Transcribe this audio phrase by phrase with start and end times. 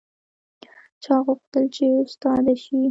[1.03, 2.77] چا غوښتل چې استاده شي